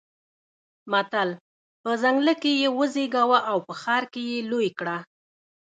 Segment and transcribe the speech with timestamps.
[0.91, 1.29] متل:
[1.83, 4.97] په ځنګله کې يې وزېږوه او په ښار کې يې لوی کړه.